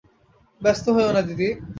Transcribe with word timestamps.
ব্যস্ত 0.61 0.85
হোয়ে 0.95 1.11
না 1.15 1.21
দিদি। 1.27 1.47